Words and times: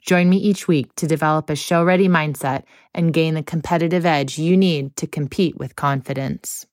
Join 0.00 0.30
me 0.30 0.38
each 0.38 0.66
week 0.66 0.94
to 0.96 1.06
develop 1.06 1.50
a 1.50 1.56
show 1.56 1.84
ready 1.84 2.08
mindset 2.08 2.64
and 2.94 3.12
gain 3.12 3.34
the 3.34 3.42
competitive 3.42 4.06
edge 4.06 4.38
you 4.38 4.56
need 4.56 4.96
to 4.96 5.06
compete 5.06 5.58
with 5.58 5.76
confidence. 5.76 6.66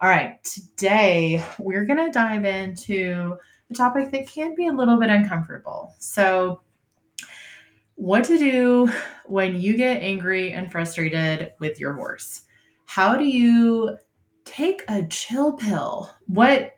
All 0.00 0.08
right, 0.08 0.42
today 0.44 1.44
we're 1.58 1.84
going 1.84 2.04
to 2.04 2.12
dive 2.12 2.44
into 2.44 3.36
a 3.70 3.74
topic 3.74 4.10
that 4.12 4.28
can 4.28 4.54
be 4.54 4.68
a 4.68 4.72
little 4.72 4.96
bit 4.96 5.10
uncomfortable. 5.10 5.94
So, 5.98 6.60
what 7.96 8.24
to 8.24 8.38
do 8.38 8.92
when 9.26 9.60
you 9.60 9.76
get 9.76 10.00
angry 10.00 10.52
and 10.52 10.70
frustrated 10.70 11.52
with 11.58 11.80
your 11.80 11.94
horse? 11.94 12.42
How 12.86 13.16
do 13.16 13.24
you 13.24 13.98
take 14.44 14.84
a 14.88 15.04
chill 15.08 15.54
pill? 15.54 16.10
What 16.26 16.76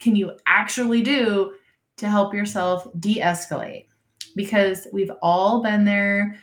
can 0.00 0.16
you 0.16 0.32
actually 0.46 1.02
do 1.02 1.52
to 1.98 2.08
help 2.08 2.34
yourself 2.34 2.86
de 3.00 3.20
escalate 3.20 3.86
because 4.34 4.86
we've 4.92 5.12
all 5.22 5.62
been 5.62 5.84
there. 5.84 6.36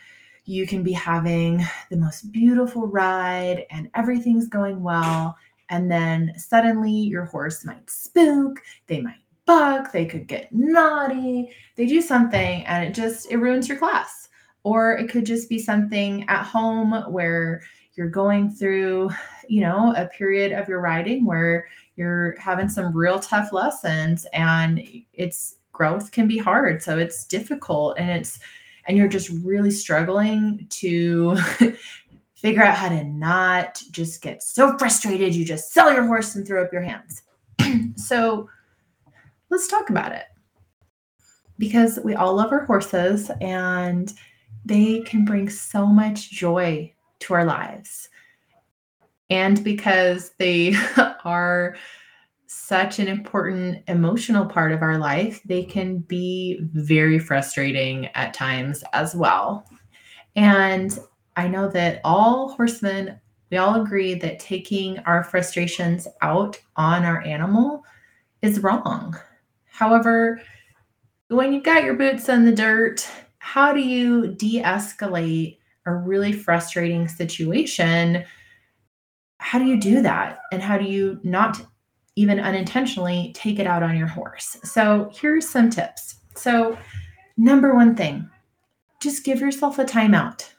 You 0.46 0.68
can 0.68 0.84
be 0.84 0.92
having 0.92 1.66
the 1.90 1.98
most 1.98 2.32
beautiful 2.32 2.88
ride 2.88 3.66
and 3.72 3.90
everything's 3.96 4.48
going 4.48 4.84
well. 4.84 5.36
And 5.70 5.90
then 5.90 6.34
suddenly 6.38 6.92
your 6.92 7.26
horse 7.26 7.66
might 7.66 7.90
spook, 7.90 8.62
they 8.88 9.02
might 9.02 9.16
buck, 9.46 9.92
they 9.92 10.06
could 10.06 10.28
get 10.28 10.52
naughty, 10.52 11.52
they 11.76 11.86
do 11.86 12.02
something 12.02 12.66
and 12.66 12.84
it 12.84 12.94
just 12.94 13.32
it 13.32 13.38
ruins 13.38 13.68
your 13.68 13.78
class. 13.78 14.30
Or 14.64 14.94
it 14.94 15.10
could 15.10 15.26
just 15.26 15.48
be 15.48 15.60
something 15.60 16.28
at 16.28 16.44
home 16.44 16.92
where 17.12 17.62
you're 17.94 18.10
going 18.10 18.50
through, 18.52 19.12
you 19.50 19.62
know, 19.62 19.94
a 19.96 20.08
period 20.08 20.52
of 20.52 20.68
your 20.68 20.82
riding 20.82 21.26
where 21.26 21.68
you're 21.96 22.36
having 22.40 22.70
some 22.70 22.96
real 22.96 23.20
tough 23.20 23.54
lessons 23.54 24.26
and 24.34 24.82
it's 25.14 25.56
growth 25.72 26.12
can 26.12 26.28
be 26.28 26.38
hard. 26.38 26.82
So 26.82 26.98
it's 26.98 27.26
difficult 27.26 27.98
and 27.98 28.10
it's 28.10 28.40
and 28.88 28.98
you're 28.98 29.08
just 29.08 29.30
really 29.44 29.72
struggling 29.72 30.68
to 30.70 31.36
figure 32.36 32.64
out 32.64 32.78
how 32.78 32.90
to 32.90 33.04
not 33.04 33.82
just 33.92 34.22
get 34.22 34.44
so 34.44 34.78
frustrated. 34.78 35.34
You 35.34 35.44
just 35.44 35.74
sell 35.74 35.92
your 35.92 36.06
horse 36.06 36.36
and 36.36 36.46
throw 36.46 36.64
up 36.64 36.74
your 36.74 36.84
hands. 36.84 37.24
So 37.98 38.50
let's 39.50 39.68
talk 39.68 39.90
about 39.90 40.12
it. 40.12 40.26
Because 41.58 41.98
we 42.04 42.14
all 42.14 42.36
love 42.36 42.52
our 42.52 42.66
horses 42.66 43.32
and 43.42 44.14
they 44.66 45.02
can 45.02 45.26
bring 45.26 45.50
so 45.50 45.86
much 45.86 46.30
joy 46.30 46.94
to 47.20 47.34
our 47.34 47.46
lives 47.46 48.10
and 49.30 49.64
because 49.64 50.32
they 50.38 50.76
are 51.26 51.76
such 52.48 53.00
an 53.00 53.08
important 53.08 53.84
emotional 53.88 54.46
part 54.46 54.72
of 54.72 54.82
our 54.82 54.98
life, 54.98 55.42
they 55.46 55.64
can 55.64 56.00
be 56.00 56.60
very 56.74 57.20
frustrating 57.20 58.08
at 58.16 58.34
times 58.34 58.84
as 58.94 59.16
well. 59.16 59.68
And 60.36 60.98
I 61.36 61.48
know 61.48 61.68
that 61.70 62.02
all 62.04 62.50
horsemen, 62.54 63.20
we 63.52 63.58
all 63.58 63.82
agree 63.82 64.14
that 64.16 64.40
taking 64.40 65.00
our 65.00 65.24
frustrations 65.24 66.08
out 66.22 66.60
on 66.76 67.04
our 67.04 67.22
animal 67.24 67.84
is 68.42 68.62
wrong. 68.62 69.16
However, 69.66 70.42
when 71.28 71.52
you've 71.52 71.64
got 71.64 71.84
your 71.84 71.96
boots 71.96 72.30
in 72.30 72.46
the 72.46 72.52
dirt, 72.52 73.08
how 73.40 73.74
do 73.74 73.82
you 73.82 74.34
de 74.36 74.62
escalate 74.62 75.58
a 75.86 75.94
really 75.94 76.32
frustrating 76.32 77.08
situation? 77.08 78.24
How 79.46 79.60
do 79.60 79.66
you 79.66 79.80
do 79.80 80.02
that? 80.02 80.40
And 80.52 80.60
how 80.60 80.76
do 80.76 80.86
you 80.86 81.20
not 81.24 81.62
even 82.16 82.40
unintentionally 82.40 83.32
take 83.36 83.60
it 83.60 83.68
out 83.68 83.84
on 83.84 83.96
your 83.96 84.08
horse? 84.08 84.58
So, 84.64 85.12
here's 85.14 85.48
some 85.48 85.70
tips. 85.70 86.16
So, 86.36 86.76
number 87.38 87.76
one 87.76 87.96
thing, 87.96 88.28
just 89.00 89.24
give 89.24 89.40
yourself 89.40 89.78
a 89.78 89.86
timeout. 89.86 90.50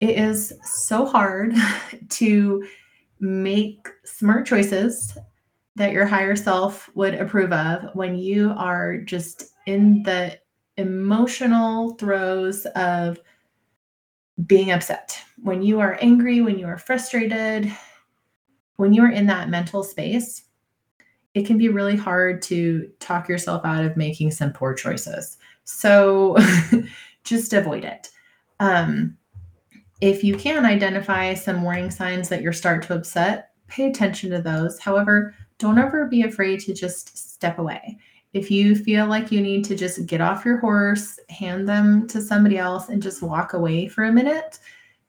It 0.00 0.10
is 0.10 0.52
so 0.62 1.04
hard 1.04 1.52
to 2.10 2.64
make 3.18 3.88
smart 4.04 4.46
choices 4.46 5.18
that 5.74 5.90
your 5.90 6.06
higher 6.06 6.36
self 6.36 6.88
would 6.94 7.14
approve 7.14 7.52
of 7.52 7.92
when 7.94 8.16
you 8.16 8.54
are 8.56 8.98
just 8.98 9.46
in 9.66 10.04
the 10.04 10.38
emotional 10.76 11.94
throes 11.94 12.66
of 12.76 13.18
being 14.46 14.70
upset, 14.70 15.20
when 15.42 15.62
you 15.62 15.80
are 15.80 15.98
angry, 16.00 16.40
when 16.40 16.58
you 16.58 16.66
are 16.66 16.78
frustrated, 16.78 17.72
when 18.76 18.92
you 18.92 19.02
are 19.02 19.10
in 19.10 19.26
that 19.26 19.48
mental 19.48 19.82
space, 19.82 20.44
it 21.34 21.46
can 21.46 21.58
be 21.58 21.68
really 21.68 21.96
hard 21.96 22.40
to 22.42 22.88
talk 23.00 23.28
yourself 23.28 23.64
out 23.64 23.84
of 23.84 23.96
making 23.96 24.30
some 24.30 24.52
poor 24.52 24.74
choices. 24.74 25.38
So 25.64 26.36
just 27.24 27.52
avoid 27.52 27.84
it. 27.84 28.10
Um, 28.60 29.16
if 30.00 30.22
you 30.22 30.36
can 30.36 30.64
identify 30.64 31.34
some 31.34 31.62
warning 31.62 31.90
signs 31.90 32.28
that 32.28 32.40
you're 32.40 32.52
start 32.52 32.82
to 32.84 32.94
upset, 32.94 33.50
pay 33.66 33.88
attention 33.88 34.30
to 34.30 34.40
those. 34.40 34.78
However, 34.78 35.34
don't 35.58 35.78
ever 35.78 36.06
be 36.06 36.22
afraid 36.22 36.60
to 36.60 36.74
just 36.74 37.16
step 37.18 37.58
away. 37.58 37.98
If 38.32 38.50
you 38.50 38.74
feel 38.76 39.06
like 39.06 39.32
you 39.32 39.40
need 39.40 39.64
to 39.66 39.76
just 39.76 40.06
get 40.06 40.20
off 40.20 40.44
your 40.44 40.58
horse, 40.58 41.18
hand 41.30 41.68
them 41.68 42.06
to 42.08 42.20
somebody 42.20 42.58
else, 42.58 42.88
and 42.88 43.02
just 43.02 43.22
walk 43.22 43.54
away 43.54 43.88
for 43.88 44.04
a 44.04 44.12
minute, 44.12 44.58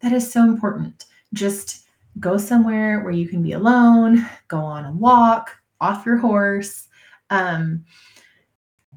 that 0.02 0.14
is 0.14 0.32
so 0.32 0.44
important. 0.44 1.06
Just 1.34 1.86
go 2.20 2.38
somewhere 2.38 3.02
where 3.02 3.12
you 3.12 3.28
can 3.28 3.44
be 3.44 3.54
alone, 3.54 4.28
go 4.48 4.60
on 4.60 4.86
a 4.86 4.92
walk, 4.92 5.52
off 5.82 6.06
your 6.06 6.18
horse. 6.18 6.88
Um, 7.30 7.84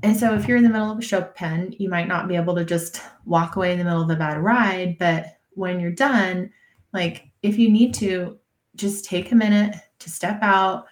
and 0.02 0.16
so, 0.16 0.34
if 0.34 0.48
you're 0.48 0.56
in 0.56 0.64
the 0.64 0.70
middle 0.70 0.90
of 0.90 0.98
a 0.98 1.02
show 1.02 1.22
pen, 1.22 1.74
you 1.78 1.88
might 1.88 2.08
not 2.08 2.28
be 2.28 2.36
able 2.36 2.54
to 2.56 2.64
just 2.64 3.02
walk 3.24 3.56
away 3.56 3.72
in 3.72 3.78
the 3.78 3.84
middle 3.84 4.02
of 4.02 4.10
a 4.10 4.16
bad 4.16 4.38
ride. 4.38 4.96
But 4.98 5.38
when 5.54 5.80
you're 5.80 5.92
done, 5.92 6.50
like 6.92 7.30
if 7.42 7.58
you 7.58 7.70
need 7.70 7.94
to, 7.94 8.38
just 8.74 9.04
take 9.04 9.32
a 9.32 9.36
minute 9.36 9.76
to 9.98 10.10
step 10.10 10.38
out, 10.42 10.86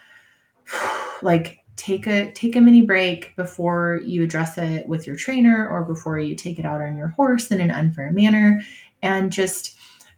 like 1.22 1.59
take 1.76 2.06
a 2.06 2.30
take 2.32 2.56
a 2.56 2.60
mini 2.60 2.82
break 2.82 3.34
before 3.36 4.00
you 4.04 4.22
address 4.22 4.58
it 4.58 4.86
with 4.86 5.06
your 5.06 5.16
trainer 5.16 5.68
or 5.68 5.84
before 5.84 6.18
you 6.18 6.34
take 6.34 6.58
it 6.58 6.64
out 6.66 6.82
on 6.82 6.96
your 6.96 7.08
horse 7.08 7.50
in 7.50 7.60
an 7.60 7.70
unfair 7.70 8.12
manner. 8.12 8.60
And 9.02 9.32
just 9.32 9.76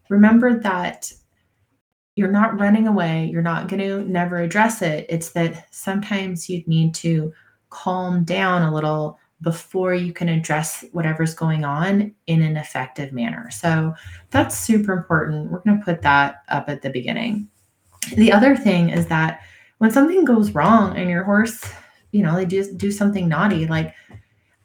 remember 0.08 0.58
that 0.60 1.12
you're 2.16 2.30
not 2.30 2.58
running 2.60 2.86
away. 2.86 3.28
You're 3.32 3.42
not 3.42 3.68
going 3.68 3.80
to 3.80 4.04
never 4.08 4.38
address 4.38 4.82
it. 4.82 5.06
It's 5.08 5.30
that 5.30 5.66
sometimes 5.70 6.48
you 6.48 6.62
need 6.66 6.94
to 6.96 7.32
calm 7.70 8.24
down 8.24 8.62
a 8.62 8.74
little 8.74 9.18
before 9.40 9.94
you 9.94 10.12
can 10.12 10.28
address 10.28 10.84
whatever's 10.92 11.34
going 11.34 11.64
on 11.64 12.14
in 12.26 12.42
an 12.42 12.56
effective 12.56 13.12
manner. 13.12 13.50
So 13.50 13.94
that's 14.30 14.56
super 14.56 14.92
important. 14.92 15.50
We're 15.50 15.60
going 15.60 15.78
to 15.78 15.84
put 15.84 16.02
that 16.02 16.42
up 16.48 16.68
at 16.68 16.82
the 16.82 16.90
beginning. 16.90 17.48
The 18.14 18.30
other 18.30 18.56
thing 18.56 18.90
is 18.90 19.06
that 19.06 19.40
when 19.82 19.90
something 19.90 20.24
goes 20.24 20.52
wrong 20.52 20.96
and 20.96 21.10
your 21.10 21.24
horse, 21.24 21.60
you 22.12 22.22
know, 22.22 22.36
they 22.36 22.46
just 22.46 22.78
do 22.78 22.92
something 22.92 23.26
naughty, 23.26 23.66
like 23.66 23.92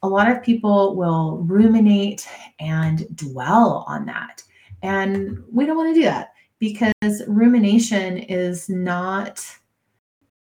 a 0.04 0.08
lot 0.08 0.30
of 0.30 0.44
people 0.44 0.96
will 0.96 1.38
ruminate 1.38 2.30
and 2.60 3.04
dwell 3.18 3.84
on 3.88 4.06
that. 4.06 4.44
And 4.84 5.44
we 5.52 5.66
don't 5.66 5.76
want 5.76 5.90
to 5.90 6.00
do 6.00 6.06
that 6.06 6.34
because 6.60 7.24
rumination 7.28 8.20
is 8.20 8.70
not 8.70 9.44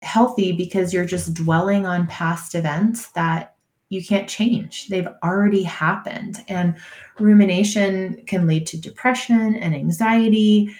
healthy 0.03 0.51
because 0.51 0.93
you're 0.93 1.05
just 1.05 1.33
dwelling 1.35 1.87
on 1.87 2.09
past 2.09 2.57
events 2.57 3.13
that 3.13 3.55
you 3.91 4.05
can't 4.05 4.29
change. 4.29 4.89
They've 4.89 5.07
already 5.23 5.63
happened. 5.63 6.45
And 6.49 6.75
rumination 7.21 8.21
can 8.27 8.49
lead 8.49 8.67
to 8.67 8.81
depression 8.81 9.55
and 9.55 9.77
anxiety. 9.77 10.75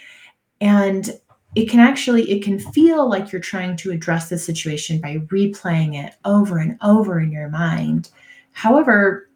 And 0.61 1.21
it 1.57 1.71
can 1.71 1.81
actually 1.81 2.31
it 2.31 2.45
can 2.45 2.59
feel 2.59 3.09
like 3.09 3.33
you're 3.33 3.41
trying 3.41 3.77
to 3.79 3.91
address 3.91 4.29
the 4.29 4.39
situation 4.39 5.01
by 5.01 5.17
replaying 5.33 5.97
it 5.97 6.15
over 6.25 6.59
and 6.59 6.79
over 6.83 7.19
in 7.19 7.33
your 7.33 7.49
mind. 7.49 8.11
However 8.53 9.29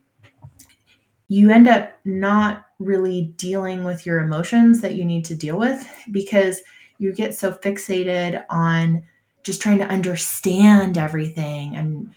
you 1.28 1.50
end 1.50 1.67
up 1.67 1.93
not 2.05 2.67
really 2.78 3.32
dealing 3.37 3.84
with 3.84 4.05
your 4.05 4.20
emotions 4.20 4.81
that 4.81 4.96
you 4.96 5.05
need 5.05 5.25
to 5.25 5.34
deal 5.34 5.58
with 5.58 5.88
because 6.11 6.61
you 6.99 7.12
get 7.12 7.34
so 7.34 7.52
fixated 7.52 8.44
on 8.50 9.02
just 9.43 9.62
trying 9.62 9.78
to 9.78 9.87
understand 9.87 10.99
everything 10.99 11.75
and 11.76 12.12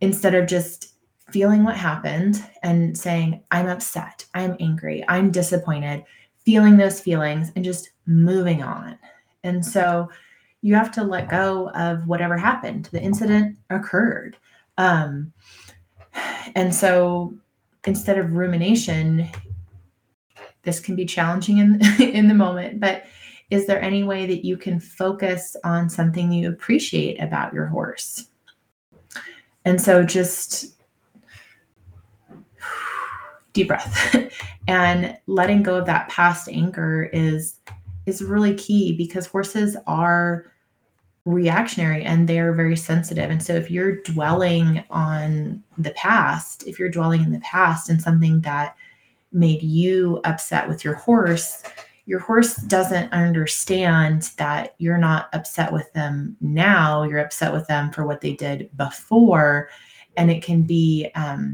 instead 0.00 0.34
of 0.34 0.46
just 0.46 0.94
feeling 1.30 1.64
what 1.64 1.76
happened 1.76 2.44
and 2.62 2.96
saying, 2.96 3.42
I'm 3.50 3.68
upset, 3.68 4.24
I'm 4.34 4.56
angry, 4.58 5.04
I'm 5.08 5.30
disappointed, 5.30 6.04
feeling 6.44 6.76
those 6.76 7.00
feelings 7.00 7.52
and 7.54 7.64
just 7.64 7.90
moving 8.06 8.62
on. 8.62 8.98
And 9.46 9.64
so 9.64 10.10
you 10.60 10.74
have 10.74 10.90
to 10.92 11.04
let 11.04 11.28
go 11.28 11.70
of 11.70 12.06
whatever 12.06 12.36
happened. 12.36 12.88
The 12.92 13.00
incident 13.00 13.56
occurred. 13.70 14.36
Um, 14.78 15.32
and 16.54 16.74
so 16.74 17.34
instead 17.86 18.18
of 18.18 18.32
rumination, 18.32 19.28
this 20.62 20.80
can 20.80 20.96
be 20.96 21.06
challenging 21.06 21.58
in, 21.58 21.80
in 22.00 22.28
the 22.28 22.34
moment, 22.34 22.80
but 22.80 23.04
is 23.48 23.66
there 23.66 23.80
any 23.80 24.02
way 24.02 24.26
that 24.26 24.44
you 24.44 24.56
can 24.56 24.80
focus 24.80 25.54
on 25.62 25.88
something 25.88 26.32
you 26.32 26.48
appreciate 26.48 27.20
about 27.20 27.54
your 27.54 27.66
horse? 27.66 28.28
And 29.64 29.80
so 29.80 30.02
just 30.02 30.74
deep 33.52 33.68
breath 33.68 34.32
and 34.68 35.16
letting 35.28 35.62
go 35.62 35.76
of 35.76 35.86
that 35.86 36.08
past 36.08 36.48
anger 36.48 37.04
is 37.12 37.60
is 38.06 38.22
really 38.22 38.54
key 38.54 38.96
because 38.96 39.26
horses 39.26 39.76
are 39.86 40.52
reactionary 41.26 42.04
and 42.04 42.28
they're 42.28 42.52
very 42.52 42.76
sensitive. 42.76 43.30
And 43.30 43.42
so 43.42 43.54
if 43.54 43.70
you're 43.70 44.00
dwelling 44.02 44.84
on 44.90 45.62
the 45.76 45.90
past, 45.90 46.66
if 46.66 46.78
you're 46.78 46.88
dwelling 46.88 47.22
in 47.22 47.32
the 47.32 47.40
past 47.40 47.90
and 47.90 48.00
something 48.00 48.40
that 48.42 48.76
made 49.32 49.62
you 49.62 50.20
upset 50.24 50.68
with 50.68 50.84
your 50.84 50.94
horse, 50.94 51.64
your 52.06 52.20
horse 52.20 52.54
doesn't 52.54 53.12
understand 53.12 54.30
that 54.38 54.76
you're 54.78 54.96
not 54.96 55.28
upset 55.32 55.72
with 55.72 55.92
them 55.92 56.36
now, 56.40 57.02
you're 57.02 57.18
upset 57.18 57.52
with 57.52 57.66
them 57.66 57.90
for 57.90 58.06
what 58.06 58.20
they 58.20 58.32
did 58.32 58.70
before. 58.76 59.68
And 60.16 60.30
it 60.30 60.44
can 60.44 60.62
be, 60.62 61.10
um, 61.16 61.52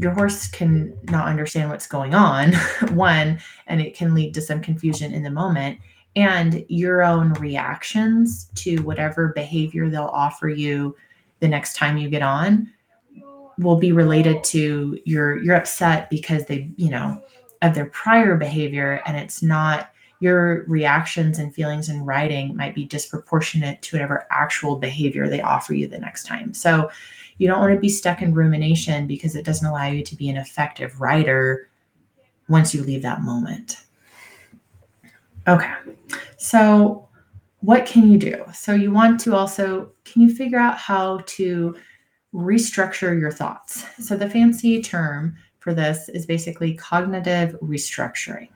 your 0.00 0.12
horse 0.12 0.48
can 0.48 0.96
not 1.10 1.28
understand 1.28 1.68
what's 1.68 1.86
going 1.86 2.14
on, 2.14 2.54
one, 2.92 3.38
and 3.66 3.80
it 3.82 3.94
can 3.94 4.14
lead 4.14 4.32
to 4.34 4.40
some 4.40 4.60
confusion 4.60 5.12
in 5.12 5.22
the 5.22 5.30
moment. 5.30 5.78
And 6.16 6.64
your 6.68 7.02
own 7.02 7.34
reactions 7.34 8.50
to 8.56 8.78
whatever 8.78 9.28
behavior 9.28 9.88
they'll 9.90 10.04
offer 10.04 10.48
you 10.48 10.96
the 11.40 11.48
next 11.48 11.76
time 11.76 11.98
you 11.98 12.08
get 12.08 12.22
on 12.22 12.72
will 13.58 13.76
be 13.76 13.92
related 13.92 14.42
to 14.42 14.98
your 15.04 15.36
you're 15.42 15.54
upset 15.54 16.08
because 16.08 16.46
they, 16.46 16.70
you 16.76 16.88
know, 16.88 17.22
of 17.60 17.74
their 17.74 17.86
prior 17.86 18.36
behavior 18.36 19.02
and 19.04 19.18
it's 19.18 19.42
not 19.42 19.90
your 20.20 20.64
reactions 20.64 21.38
and 21.38 21.54
feelings 21.54 21.88
in 21.88 22.04
writing 22.04 22.54
might 22.54 22.74
be 22.74 22.84
disproportionate 22.84 23.80
to 23.82 23.96
whatever 23.96 24.26
actual 24.30 24.76
behavior 24.76 25.28
they 25.28 25.40
offer 25.40 25.74
you 25.74 25.88
the 25.88 25.98
next 25.98 26.24
time. 26.24 26.54
So 26.54 26.90
you 27.38 27.48
don't 27.48 27.58
want 27.58 27.74
to 27.74 27.80
be 27.80 27.88
stuck 27.88 28.20
in 28.20 28.34
rumination 28.34 29.06
because 29.06 29.34
it 29.34 29.46
doesn't 29.46 29.66
allow 29.66 29.86
you 29.86 30.04
to 30.04 30.14
be 30.14 30.28
an 30.28 30.36
effective 30.36 31.00
writer 31.00 31.70
once 32.48 32.74
you 32.74 32.82
leave 32.82 33.00
that 33.02 33.22
moment. 33.22 33.78
Okay. 35.48 35.72
So 36.36 37.08
what 37.60 37.86
can 37.86 38.10
you 38.10 38.18
do? 38.18 38.44
So 38.52 38.74
you 38.74 38.90
want 38.90 39.20
to 39.20 39.34
also 39.34 39.90
can 40.04 40.20
you 40.20 40.34
figure 40.34 40.58
out 40.58 40.76
how 40.76 41.22
to 41.26 41.74
restructure 42.34 43.18
your 43.18 43.32
thoughts? 43.32 43.84
So 43.98 44.16
the 44.16 44.28
fancy 44.28 44.82
term 44.82 45.36
for 45.60 45.72
this 45.72 46.10
is 46.10 46.26
basically 46.26 46.74
cognitive 46.74 47.56
restructuring. 47.62 48.48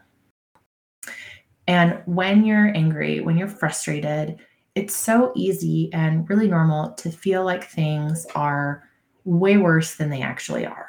And 1.66 2.00
when 2.06 2.44
you're 2.44 2.74
angry, 2.74 3.20
when 3.20 3.36
you're 3.36 3.48
frustrated, 3.48 4.38
it's 4.74 4.94
so 4.94 5.32
easy 5.34 5.90
and 5.92 6.28
really 6.28 6.48
normal 6.48 6.92
to 6.94 7.10
feel 7.10 7.44
like 7.44 7.64
things 7.64 8.26
are 8.34 8.88
way 9.24 9.56
worse 9.56 9.94
than 9.94 10.10
they 10.10 10.20
actually 10.20 10.66
are. 10.66 10.88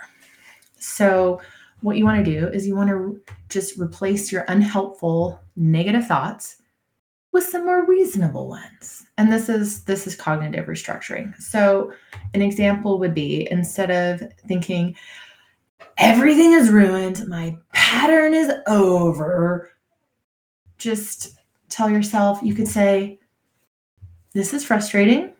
So, 0.77 1.41
what 1.81 1.97
you 1.97 2.05
want 2.05 2.23
to 2.25 2.39
do 2.39 2.47
is 2.47 2.65
you 2.65 2.75
want 2.75 2.89
to 2.89 3.21
just 3.49 3.77
replace 3.79 4.31
your 4.31 4.45
unhelpful 4.47 5.39
negative 5.55 6.07
thoughts 6.07 6.57
with 7.31 7.43
some 7.43 7.65
more 7.65 7.85
reasonable 7.85 8.47
ones. 8.47 9.05
And 9.17 9.31
this 9.31 9.49
is 9.49 9.83
this 9.83 10.07
is 10.07 10.15
cognitive 10.15 10.65
restructuring. 10.65 11.39
So, 11.39 11.93
an 12.33 12.41
example 12.41 12.97
would 12.99 13.13
be 13.13 13.47
instead 13.51 13.91
of 13.91 14.27
thinking 14.47 14.95
everything 15.97 16.53
is 16.53 16.69
ruined, 16.69 17.27
my 17.27 17.55
pattern 17.73 18.33
is 18.33 18.51
over, 18.67 19.69
just 20.85 21.39
tell 21.67 21.89
yourself 21.89 22.39
you 22.43 22.53
could 22.53 22.67
say 22.67 23.19
this 24.33 24.53
is 24.53 24.63
frustrating, 24.63 25.33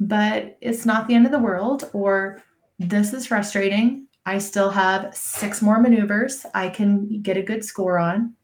but 0.00 0.56
it's 0.60 0.86
not 0.86 1.06
the 1.06 1.14
end 1.14 1.26
of 1.26 1.32
the 1.32 1.38
world, 1.38 1.90
or 1.92 2.42
this 2.78 3.12
is 3.12 3.26
frustrating. 3.26 4.06
I 4.26 4.38
still 4.38 4.70
have 4.70 5.14
six 5.14 5.60
more 5.60 5.80
maneuvers 5.80 6.46
I 6.54 6.70
can 6.70 7.20
get 7.20 7.36
a 7.36 7.42
good 7.42 7.62
score 7.62 7.98
on. 7.98 8.34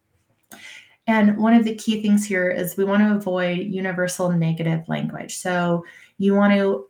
And 1.07 1.39
one 1.39 1.55
of 1.55 1.65
the 1.65 1.75
key 1.75 2.03
things 2.03 2.25
here 2.25 2.51
is 2.51 2.77
we 2.77 2.85
want 2.85 3.03
to 3.03 3.17
avoid 3.17 3.59
universal 3.59 4.31
negative 4.31 4.89
language. 4.89 5.39
So 5.39 5.85
you 6.19 6.35
want 6.35 6.53
to 6.53 6.87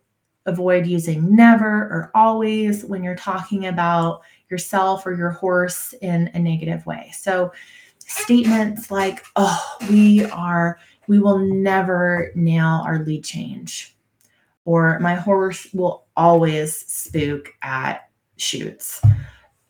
avoid 0.47 0.87
using 0.87 1.35
never 1.37 1.67
or 1.67 2.11
always 2.15 2.85
when 2.85 3.05
you're 3.05 3.15
talking 3.15 3.67
about 3.67 4.23
yourself 4.50 5.06
or 5.06 5.15
your 5.15 5.31
horse 5.31 5.94
in 6.03 6.29
a 6.35 6.38
negative 6.38 6.85
way. 6.85 7.12
So 7.15 7.53
statements 8.10 8.90
like, 8.90 9.24
oh, 9.36 9.76
we 9.88 10.24
are 10.26 10.78
we 11.06 11.18
will 11.18 11.38
never 11.38 12.30
nail 12.34 12.82
our 12.84 13.00
lead 13.00 13.24
change. 13.24 13.96
Or 14.64 15.00
my 15.00 15.14
horse 15.14 15.66
will 15.72 16.04
always 16.16 16.86
spook 16.86 17.48
at 17.62 18.08
chutes. 18.36 19.02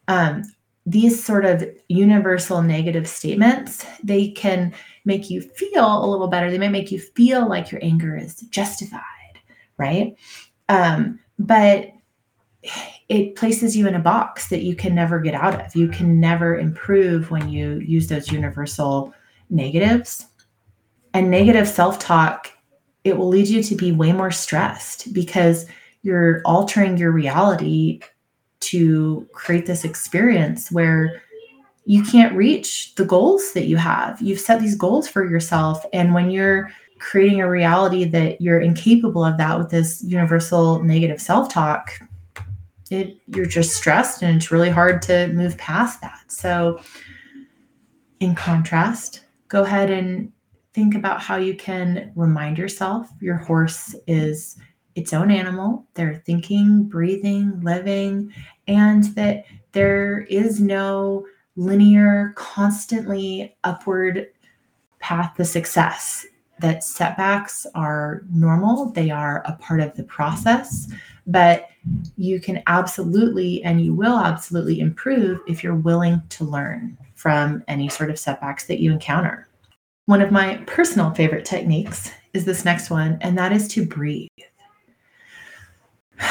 Um, 0.08 0.42
these 0.84 1.22
sort 1.22 1.44
of 1.44 1.64
universal 1.88 2.60
negative 2.60 3.08
statements, 3.08 3.86
they 4.02 4.28
can 4.28 4.74
make 5.04 5.30
you 5.30 5.40
feel 5.40 6.04
a 6.04 6.10
little 6.10 6.28
better. 6.28 6.50
They 6.50 6.58
might 6.58 6.72
make 6.72 6.92
you 6.92 6.98
feel 6.98 7.48
like 7.48 7.70
your 7.70 7.82
anger 7.82 8.16
is 8.16 8.40
justified, 8.50 9.00
right? 9.78 10.16
Um, 10.68 11.20
but 11.38 11.90
it 13.10 13.36
places 13.36 13.76
you 13.76 13.86
in 13.86 13.96
a 13.96 14.00
box 14.00 14.48
that 14.48 14.62
you 14.62 14.74
can 14.74 14.94
never 14.94 15.20
get 15.20 15.34
out 15.34 15.60
of. 15.60 15.76
You 15.76 15.88
can 15.88 16.18
never 16.18 16.56
improve 16.56 17.30
when 17.30 17.50
you 17.50 17.80
use 17.80 18.08
those 18.08 18.30
universal 18.32 19.12
negatives 19.50 20.26
and 21.12 21.30
negative 21.30 21.68
self-talk 21.68 22.50
it 23.04 23.16
will 23.16 23.28
lead 23.28 23.48
you 23.48 23.62
to 23.62 23.74
be 23.74 23.92
way 23.92 24.12
more 24.12 24.30
stressed 24.30 25.12
because 25.12 25.66
you're 26.02 26.42
altering 26.44 26.96
your 26.96 27.12
reality 27.12 28.00
to 28.60 29.26
create 29.32 29.66
this 29.66 29.84
experience 29.84 30.70
where 30.70 31.22
you 31.86 32.02
can't 32.02 32.36
reach 32.36 32.94
the 32.96 33.04
goals 33.04 33.52
that 33.52 33.66
you 33.66 33.76
have. 33.76 34.20
You've 34.20 34.40
set 34.40 34.60
these 34.60 34.76
goals 34.76 35.08
for 35.08 35.28
yourself. 35.28 35.82
And 35.92 36.12
when 36.12 36.30
you're 36.30 36.70
creating 36.98 37.40
a 37.40 37.48
reality 37.48 38.04
that 38.04 38.40
you're 38.40 38.60
incapable 38.60 39.24
of 39.24 39.38
that 39.38 39.58
with 39.58 39.70
this 39.70 40.04
universal 40.04 40.82
negative 40.82 41.20
self 41.20 41.48
talk, 41.48 41.90
it, 42.90 43.18
you're 43.28 43.46
just 43.46 43.76
stressed 43.76 44.22
and 44.22 44.36
it's 44.36 44.50
really 44.50 44.70
hard 44.70 45.00
to 45.02 45.28
move 45.28 45.56
past 45.56 46.00
that. 46.00 46.24
So, 46.28 46.80
in 48.18 48.34
contrast, 48.34 49.24
go 49.48 49.62
ahead 49.62 49.90
and 49.90 50.30
think 50.74 50.94
about 50.94 51.22
how 51.22 51.36
you 51.36 51.54
can 51.54 52.12
remind 52.14 52.58
yourself 52.58 53.08
your 53.20 53.36
horse 53.36 53.94
is 54.06 54.58
its 54.94 55.12
own 55.12 55.30
animal. 55.30 55.86
They're 55.94 56.22
thinking, 56.26 56.84
breathing, 56.84 57.60
living, 57.62 58.32
and 58.68 59.04
that 59.14 59.44
there 59.72 60.20
is 60.22 60.60
no 60.60 61.26
linear, 61.56 62.32
constantly 62.36 63.56
upward 63.64 64.28
path 64.98 65.34
to 65.36 65.44
success. 65.44 66.26
That 66.58 66.84
setbacks 66.84 67.66
are 67.74 68.22
normal, 68.30 68.92
they 68.92 69.10
are 69.10 69.42
a 69.46 69.52
part 69.54 69.80
of 69.80 69.96
the 69.96 70.02
process, 70.02 70.92
but 71.26 71.69
you 72.16 72.40
can 72.40 72.62
absolutely 72.66 73.62
and 73.64 73.80
you 73.80 73.94
will 73.94 74.18
absolutely 74.18 74.80
improve 74.80 75.40
if 75.46 75.64
you're 75.64 75.74
willing 75.74 76.22
to 76.30 76.44
learn 76.44 76.96
from 77.14 77.62
any 77.68 77.88
sort 77.88 78.10
of 78.10 78.18
setbacks 78.18 78.66
that 78.66 78.80
you 78.80 78.92
encounter. 78.92 79.48
One 80.06 80.20
of 80.20 80.30
my 80.30 80.56
personal 80.66 81.12
favorite 81.12 81.44
techniques 81.44 82.10
is 82.32 82.44
this 82.44 82.64
next 82.64 82.90
one, 82.90 83.18
and 83.20 83.36
that 83.38 83.52
is 83.52 83.68
to 83.68 83.86
breathe. 83.86 84.28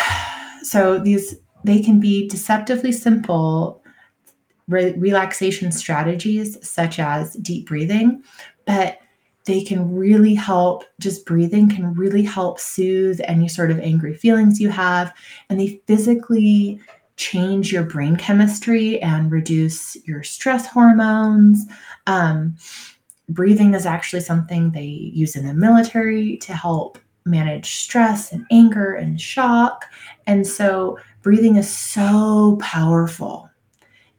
So 0.61 0.99
these 0.99 1.35
they 1.63 1.81
can 1.81 1.99
be 1.99 2.27
deceptively 2.27 2.91
simple 2.91 3.81
re- 4.67 4.93
relaxation 4.93 5.71
strategies 5.71 6.57
such 6.67 6.99
as 6.99 7.33
deep 7.35 7.65
breathing, 7.67 8.23
but 8.65 8.99
they 9.45 9.63
can 9.63 9.95
really 9.95 10.35
help 10.35 10.83
just 10.99 11.25
breathing 11.25 11.69
can 11.69 11.93
really 11.93 12.23
help 12.23 12.59
soothe 12.59 13.19
any 13.23 13.47
sort 13.47 13.71
of 13.71 13.79
angry 13.79 14.13
feelings 14.13 14.59
you 14.59 14.69
have 14.69 15.13
and 15.49 15.59
they 15.59 15.81
physically 15.87 16.79
change 17.15 17.71
your 17.71 17.83
brain 17.83 18.15
chemistry 18.15 19.01
and 19.01 19.31
reduce 19.31 19.95
your 20.05 20.23
stress 20.23 20.67
hormones 20.67 21.65
um, 22.07 22.55
breathing 23.29 23.73
is 23.73 23.85
actually 23.85 24.21
something 24.21 24.71
they 24.71 24.83
use 24.83 25.35
in 25.35 25.45
the 25.45 25.53
military 25.53 26.37
to 26.37 26.53
help 26.53 26.97
manage 27.25 27.75
stress 27.75 28.31
and 28.31 28.45
anger 28.51 28.93
and 28.93 29.21
shock. 29.21 29.85
And 30.27 30.45
so 30.45 30.97
breathing 31.21 31.55
is 31.55 31.69
so 31.69 32.57
powerful. 32.61 33.48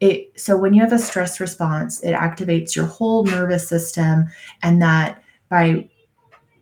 It 0.00 0.33
so 0.40 0.57
when 0.57 0.73
you 0.73 0.80
have 0.80 0.92
a 0.92 0.99
stress 0.99 1.40
response, 1.40 2.00
it 2.02 2.12
activates 2.12 2.75
your 2.75 2.87
whole 2.87 3.25
nervous 3.25 3.69
system 3.69 4.28
and 4.62 4.80
that 4.80 5.23
by 5.49 5.88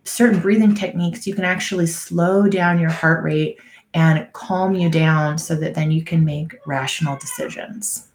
certain 0.04 0.40
breathing 0.40 0.74
techniques, 0.74 1.26
you 1.26 1.34
can 1.34 1.44
actually 1.44 1.86
slow 1.86 2.48
down 2.48 2.80
your 2.80 2.90
heart 2.90 3.22
rate 3.22 3.58
and 3.94 4.26
calm 4.32 4.74
you 4.74 4.90
down 4.90 5.38
so 5.38 5.54
that 5.54 5.74
then 5.74 5.90
you 5.90 6.02
can 6.02 6.24
make 6.24 6.56
rational 6.66 7.16
decisions. 7.16 8.08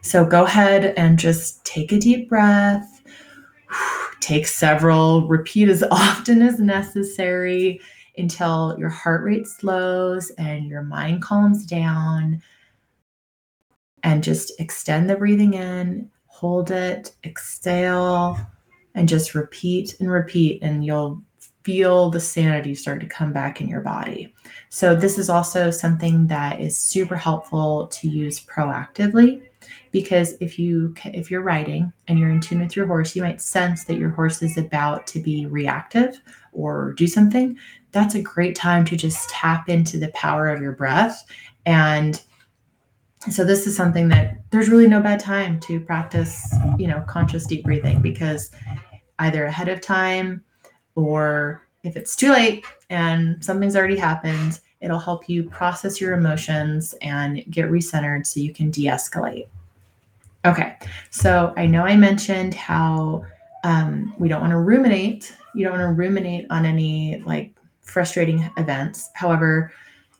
So 0.00 0.24
go 0.24 0.44
ahead 0.44 0.94
and 0.96 1.18
just 1.18 1.64
take 1.64 1.92
a 1.92 1.98
deep 1.98 2.28
breath, 2.28 3.02
take 4.20 4.46
several, 4.46 5.28
repeat 5.28 5.68
as 5.68 5.82
often 5.90 6.42
as 6.42 6.58
necessary 6.58 7.80
until 8.18 8.76
your 8.78 8.88
heart 8.88 9.24
rate 9.24 9.46
slows 9.46 10.30
and 10.38 10.66
your 10.66 10.82
mind 10.82 11.22
calms 11.22 11.64
down. 11.64 12.42
And 14.12 14.22
just 14.22 14.60
extend 14.60 15.08
the 15.08 15.16
breathing 15.16 15.54
in, 15.54 16.10
hold 16.26 16.70
it, 16.70 17.14
exhale, 17.24 18.38
and 18.94 19.08
just 19.08 19.34
repeat 19.34 19.98
and 20.00 20.10
repeat, 20.10 20.62
and 20.62 20.84
you'll 20.84 21.22
feel 21.62 22.10
the 22.10 22.20
sanity 22.20 22.74
start 22.74 23.00
to 23.00 23.06
come 23.06 23.32
back 23.32 23.62
in 23.62 23.68
your 23.68 23.80
body. 23.80 24.34
So, 24.68 24.94
this 24.94 25.16
is 25.16 25.30
also 25.30 25.70
something 25.70 26.26
that 26.26 26.60
is 26.60 26.76
super 26.76 27.16
helpful 27.16 27.86
to 27.86 28.06
use 28.06 28.38
proactively 28.44 29.40
because 29.92 30.34
if 30.40 30.58
you 30.58 30.94
if 31.06 31.30
you're 31.30 31.40
riding 31.40 31.90
and 32.06 32.18
you're 32.18 32.28
in 32.28 32.40
tune 32.40 32.60
with 32.60 32.76
your 32.76 32.86
horse 32.86 33.16
you 33.16 33.22
might 33.22 33.40
sense 33.40 33.84
that 33.84 33.96
your 33.96 34.10
horse 34.10 34.42
is 34.42 34.58
about 34.58 35.06
to 35.06 35.20
be 35.20 35.46
reactive 35.46 36.20
or 36.52 36.92
do 36.94 37.06
something 37.06 37.56
that's 37.92 38.16
a 38.16 38.20
great 38.20 38.56
time 38.56 38.84
to 38.84 38.96
just 38.96 39.30
tap 39.30 39.68
into 39.68 39.98
the 39.98 40.08
power 40.08 40.48
of 40.48 40.60
your 40.60 40.72
breath 40.72 41.24
and 41.64 42.22
so 43.30 43.44
this 43.44 43.66
is 43.66 43.76
something 43.76 44.08
that 44.08 44.38
there's 44.50 44.68
really 44.68 44.88
no 44.88 45.00
bad 45.00 45.20
time 45.20 45.60
to 45.60 45.80
practice 45.80 46.54
you 46.78 46.86
know 46.86 47.00
conscious 47.06 47.46
deep 47.46 47.64
breathing 47.64 48.00
because 48.00 48.50
either 49.20 49.44
ahead 49.44 49.68
of 49.68 49.80
time 49.80 50.42
or 50.94 51.62
if 51.84 51.96
it's 51.96 52.16
too 52.16 52.32
late 52.32 52.64
and 52.90 53.42
something's 53.44 53.76
already 53.76 53.96
happened 53.96 54.60
it'll 54.80 54.98
help 54.98 55.28
you 55.28 55.44
process 55.44 56.00
your 56.00 56.14
emotions 56.14 56.94
and 57.02 57.44
get 57.50 57.70
recentered 57.70 58.26
so 58.26 58.40
you 58.40 58.52
can 58.52 58.70
de-escalate 58.70 59.46
Okay, 60.44 60.76
so 61.10 61.54
I 61.56 61.66
know 61.66 61.84
I 61.84 61.96
mentioned 61.96 62.52
how 62.54 63.24
um, 63.62 64.12
we 64.18 64.28
don't 64.28 64.40
want 64.40 64.50
to 64.50 64.58
ruminate. 64.58 65.36
You 65.54 65.64
don't 65.64 65.78
want 65.78 65.88
to 65.88 65.94
ruminate 65.94 66.46
on 66.50 66.66
any 66.66 67.22
like 67.24 67.52
frustrating 67.82 68.50
events. 68.56 69.10
However, 69.14 69.72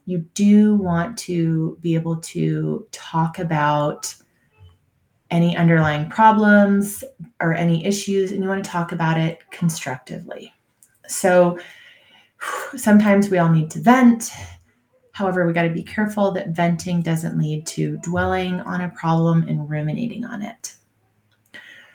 you 0.04 0.18
do 0.35 0.76
want 0.76 1.16
to 1.18 1.78
be 1.80 1.94
able 1.94 2.16
to 2.16 2.87
talk 2.92 3.38
about 3.38 4.14
any 5.30 5.56
underlying 5.56 6.11
problems 6.11 7.02
or 7.40 7.54
any 7.54 7.85
issues, 7.85 8.32
and 8.32 8.42
you 8.42 8.49
want 8.49 8.62
to 8.62 8.71
talk 8.71 8.92
about 8.92 9.18
it 9.18 9.38
constructively. 9.50 10.52
So 11.06 11.59
sometimes 12.76 13.30
we 13.30 13.38
all 13.38 13.49
need 13.49 13.71
to 13.71 13.80
vent 13.80 14.30
However, 15.12 15.47
we 15.47 15.52
got 15.52 15.62
to 15.62 15.71
be 15.71 15.82
careful 15.82 16.32
that 16.32 16.49
venting 16.49 17.02
doesn't 17.02 17.38
lead 17.38 17.66
to 17.66 17.99
dwelling 17.99 18.61
on 18.61 18.80
a 18.80 18.88
problem 18.88 19.44
and 19.47 19.68
ruminating 19.68 20.25
on 20.25 20.42
it. 20.42 20.75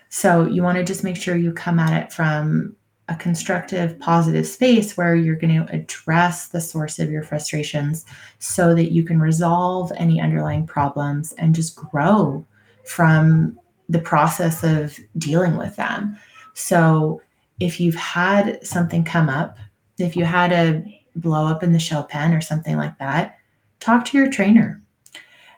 So, 0.09 0.45
you 0.45 0.63
want 0.63 0.77
to 0.77 0.83
just 0.83 1.03
make 1.03 1.17
sure 1.17 1.35
you 1.35 1.51
come 1.51 1.79
at 1.79 2.01
it 2.01 2.13
from 2.13 2.75
a 3.09 3.15
constructive, 3.15 3.97
positive 3.99 4.45
space 4.45 4.97
where 4.97 5.15
you're 5.15 5.35
going 5.35 5.65
to 5.65 5.73
address 5.73 6.47
the 6.47 6.59
source 6.59 6.99
of 6.99 7.09
your 7.09 7.23
frustrations 7.23 8.05
so 8.39 8.75
that 8.75 8.91
you 8.91 9.03
can 9.03 9.19
resolve 9.19 9.91
any 9.95 10.19
underlying 10.19 10.67
problems 10.67 11.33
and 11.33 11.55
just 11.55 11.75
grow 11.75 12.45
from 12.83 13.57
the 13.87 13.99
process 13.99 14.63
of 14.63 14.99
dealing 15.17 15.55
with 15.57 15.75
them. 15.77 16.17
So, 16.53 17.21
if 17.59 17.79
you've 17.79 17.95
had 17.95 18.65
something 18.65 19.03
come 19.03 19.29
up, 19.29 19.57
if 19.97 20.15
you 20.15 20.25
had 20.25 20.51
a 20.51 21.01
blow 21.15 21.47
up 21.47 21.63
in 21.63 21.73
the 21.73 21.79
show 21.79 22.03
pen 22.03 22.33
or 22.33 22.41
something 22.41 22.77
like 22.77 22.97
that, 22.99 23.37
talk 23.79 24.05
to 24.05 24.17
your 24.17 24.29
trainer 24.29 24.81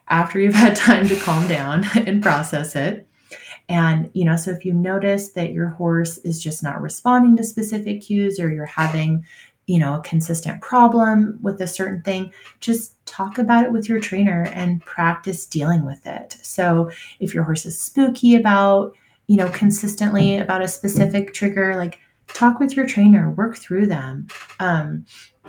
after 0.08 0.40
you've 0.40 0.54
had 0.66 0.76
time 0.76 1.08
to 1.08 1.16
calm 1.16 1.46
down 1.48 1.84
and 2.06 2.22
process 2.22 2.76
it. 2.76 3.06
And, 3.70 4.10
you 4.14 4.24
know, 4.24 4.34
so 4.34 4.50
if 4.50 4.64
you 4.64 4.72
notice 4.72 5.30
that 5.30 5.52
your 5.52 5.68
horse 5.68 6.18
is 6.18 6.42
just 6.42 6.60
not 6.60 6.82
responding 6.82 7.36
to 7.36 7.44
specific 7.44 8.02
cues 8.02 8.40
or 8.40 8.50
you're 8.50 8.66
having, 8.66 9.24
you 9.68 9.78
know, 9.78 9.94
a 9.94 10.02
consistent 10.02 10.60
problem 10.60 11.38
with 11.40 11.60
a 11.60 11.68
certain 11.68 12.02
thing, 12.02 12.32
just 12.58 12.94
talk 13.06 13.38
about 13.38 13.64
it 13.64 13.70
with 13.70 13.88
your 13.88 14.00
trainer 14.00 14.48
and 14.54 14.84
practice 14.84 15.46
dealing 15.46 15.86
with 15.86 16.04
it. 16.04 16.36
So 16.42 16.90
if 17.20 17.32
your 17.32 17.44
horse 17.44 17.64
is 17.64 17.80
spooky 17.80 18.34
about, 18.34 18.92
you 19.28 19.36
know, 19.36 19.48
consistently 19.50 20.38
about 20.38 20.62
a 20.62 20.68
specific 20.68 21.32
trigger, 21.32 21.76
like 21.76 22.00
talk 22.26 22.58
with 22.58 22.74
your 22.74 22.88
trainer, 22.88 23.30
work 23.30 23.56
through 23.56 23.86
them. 23.86 24.26
Um, 24.58 25.06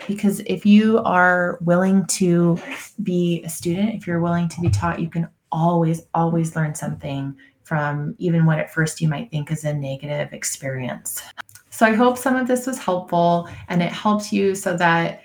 because 0.08 0.42
if 0.42 0.64
you 0.64 1.00
are 1.00 1.58
willing 1.62 2.06
to 2.06 2.60
be 3.02 3.42
a 3.44 3.50
student, 3.50 3.96
if 3.96 4.06
you're 4.06 4.22
willing 4.22 4.48
to 4.50 4.62
be 4.62 4.70
taught, 4.70 5.00
you 5.00 5.10
can 5.10 5.28
always, 5.52 6.04
always 6.14 6.56
learn 6.56 6.76
something 6.76 7.36
from 7.64 8.16
even 8.18 8.46
what 8.46 8.60
at 8.60 8.74
first 8.74 9.02
you 9.02 9.08
might 9.08 9.32
think 9.32 9.52
is 9.52 9.64
a 9.64 9.74
negative 9.74 10.34
experience. 10.34 11.22
So 11.70 11.86
I 11.86 11.94
hope 11.94 12.18
some 12.18 12.36
of 12.36 12.48
this 12.48 12.68
was 12.68 12.78
helpful 12.78 13.48
and 13.70 13.82
it 13.82 13.92
helps 13.92 14.34
you 14.34 14.56
so 14.56 14.76
that, 14.78 15.24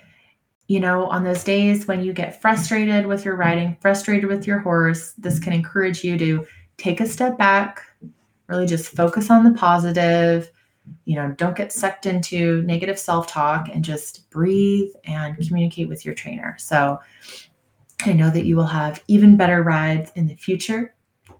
you 0.67 0.79
know, 0.79 1.07
on 1.07 1.23
those 1.23 1.43
days 1.43 1.87
when 1.87 2.03
you 2.03 2.13
get 2.13 2.41
frustrated 2.41 3.05
with 3.05 3.25
your 3.25 3.35
riding, 3.35 3.77
frustrated 3.81 4.29
with 4.29 4.47
your 4.47 4.59
horse, 4.59 5.13
this 5.17 5.39
can 5.39 5.53
encourage 5.53 6.03
you 6.03 6.17
to 6.17 6.45
take 6.77 7.01
a 7.01 7.07
step 7.07 7.37
back, 7.37 7.81
really 8.47 8.67
just 8.67 8.95
focus 8.95 9.29
on 9.29 9.43
the 9.43 9.57
positive 9.57 10.51
you 11.05 11.15
know, 11.15 11.33
don't 11.37 11.55
get 11.55 11.71
sucked 11.71 12.05
into 12.05 12.61
negative 12.63 12.99
self 12.99 13.27
talk 13.27 13.69
and 13.69 13.83
just 13.83 14.29
breathe 14.29 14.91
and 15.05 15.37
communicate 15.47 15.89
with 15.89 16.05
your 16.05 16.15
trainer. 16.15 16.55
So 16.59 16.99
I 18.05 18.13
know 18.13 18.29
that 18.29 18.45
you 18.45 18.55
will 18.55 18.65
have 18.65 19.03
even 19.07 19.37
better 19.37 19.63
rides 19.63 20.11
in 20.15 20.27
the 20.27 20.35
future. 20.35 20.93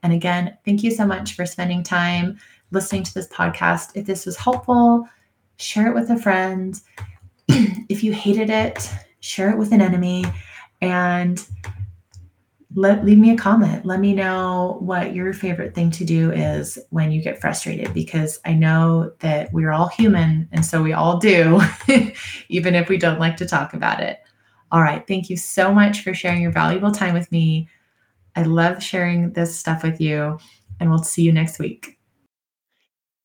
And 0.04 0.14
again, 0.14 0.58
thank 0.66 0.84
you 0.84 0.92
so 0.92 1.06
much 1.06 1.34
for 1.34 1.46
spending 1.46 1.84
time 1.84 2.40
listening 2.72 3.04
to 3.04 3.14
this 3.14 3.28
podcast. 3.28 3.92
If 3.96 4.06
this 4.06 4.26
was 4.26 4.36
helpful, 4.36 5.08
share 5.58 5.88
it 5.88 5.94
with 5.94 6.10
a 6.10 6.18
friend. 6.18 6.80
if 7.48 8.04
you 8.04 8.14
hated 8.14 8.50
it, 8.50 8.90
share 9.20 9.50
it 9.50 9.58
with 9.58 9.72
an 9.72 9.82
enemy. 9.82 10.26
And 10.82 11.44
let 12.76 13.06
leave 13.06 13.18
me 13.18 13.32
a 13.32 13.38
comment. 13.38 13.86
Let 13.86 14.00
me 14.00 14.14
know 14.14 14.78
what 14.82 15.16
your 15.16 15.34
favorite 15.34 15.74
thing 15.74 15.90
to 15.92 16.06
do 16.06 16.32
is 16.32 16.78
when 16.90 17.12
you 17.12 17.22
get 17.22 17.40
frustrated 17.40 17.94
because 17.94 18.40
I 18.46 18.54
know 18.54 19.14
that 19.20 19.52
we're 19.54 19.72
all 19.72 19.88
human 19.88 20.48
and 20.52 20.66
so 20.66 20.84
we 20.84 20.94
all 20.94 21.18
do 21.18 21.62
even 22.50 22.76
if 22.76 22.90
we 22.90 22.98
don't 22.98 23.20
like 23.20 23.38
to 23.38 23.48
talk 23.48 23.74
about 23.74 24.02
it. 24.02 24.20
All 24.72 24.82
right, 24.82 25.06
thank 25.08 25.30
you 25.30 25.38
so 25.38 25.74
much 25.74 26.02
for 26.02 26.14
sharing 26.14 26.42
your 26.42 26.52
valuable 26.52 26.92
time 26.92 27.14
with 27.14 27.32
me. 27.32 27.70
I 28.38 28.44
love 28.44 28.82
sharing 28.84 29.32
this 29.32 29.58
stuff 29.58 29.82
with 29.82 30.00
you 30.00 30.38
and 30.80 30.92
we'll 30.92 31.04
see 31.04 31.24
you 31.24 31.32
next 31.32 31.58
week. 31.58 31.98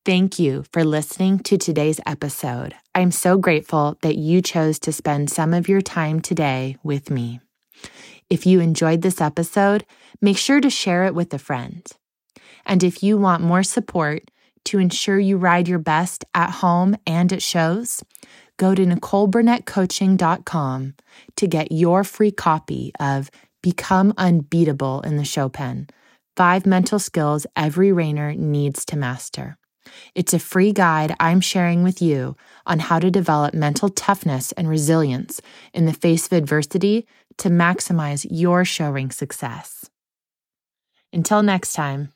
Thank 0.06 0.38
you 0.38 0.64
for 0.72 0.84
listening 0.84 1.40
to 1.40 1.58
today's 1.58 2.00
episode. 2.06 2.74
I'm 2.94 3.10
so 3.10 3.36
grateful 3.36 3.98
that 4.00 4.16
you 4.16 4.40
chose 4.40 4.78
to 4.80 4.90
spend 4.90 5.28
some 5.28 5.52
of 5.52 5.68
your 5.68 5.82
time 5.82 6.20
today 6.20 6.78
with 6.82 7.10
me. 7.10 7.40
If 8.30 8.46
you 8.46 8.60
enjoyed 8.60 9.02
this 9.02 9.20
episode, 9.20 9.84
make 10.22 10.38
sure 10.38 10.62
to 10.62 10.70
share 10.70 11.04
it 11.04 11.14
with 11.14 11.34
a 11.34 11.38
friend. 11.38 11.86
And 12.64 12.82
if 12.82 13.02
you 13.02 13.18
want 13.18 13.42
more 13.42 13.62
support 13.62 14.30
to 14.64 14.78
ensure 14.78 15.18
you 15.18 15.36
ride 15.36 15.68
your 15.68 15.78
best 15.78 16.24
at 16.32 16.48
home 16.50 16.96
and 17.06 17.30
at 17.34 17.42
shows, 17.42 18.02
go 18.56 18.74
to 18.74 18.86
NicoleBurnettCoaching.com 18.86 20.94
to 21.36 21.46
get 21.46 21.70
your 21.70 22.02
free 22.02 22.32
copy 22.32 22.92
of 22.98 23.30
Become 23.62 24.12
Unbeatable 24.18 25.02
in 25.02 25.16
the 25.16 25.24
Show 25.24 25.48
Pen 25.48 25.86
Five 26.36 26.66
Mental 26.66 26.98
Skills 26.98 27.46
Every 27.54 27.90
Reiner 27.90 28.36
Needs 28.36 28.84
to 28.86 28.96
Master. 28.96 29.56
It's 30.16 30.34
a 30.34 30.40
free 30.40 30.72
guide 30.72 31.14
I'm 31.20 31.40
sharing 31.40 31.84
with 31.84 32.02
you 32.02 32.36
on 32.66 32.80
how 32.80 32.98
to 32.98 33.08
develop 33.08 33.54
mental 33.54 33.88
toughness 33.88 34.50
and 34.52 34.68
resilience 34.68 35.40
in 35.72 35.86
the 35.86 35.92
face 35.92 36.26
of 36.26 36.32
adversity 36.32 37.06
to 37.38 37.50
maximize 37.50 38.26
your 38.28 38.64
show 38.64 38.90
ring 38.90 39.12
success. 39.12 39.88
Until 41.12 41.44
next 41.44 41.74
time. 41.74 42.12